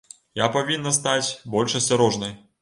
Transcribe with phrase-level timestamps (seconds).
[0.39, 2.35] Я павінна стаць больш асцярожнай.